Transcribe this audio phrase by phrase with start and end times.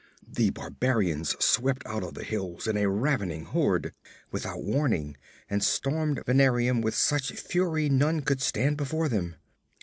[0.27, 3.93] The barbarians swept out of the hills in a ravening horde,
[4.31, 5.15] without warning,
[5.47, 9.35] and stormed Venarium with such fury none could stand before them.